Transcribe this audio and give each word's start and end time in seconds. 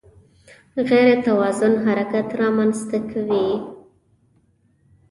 غیر 0.89 1.15
توازن 1.27 1.73
حرکت 1.87 2.27
رامنځته 2.41 2.97
کوي. 3.11 3.49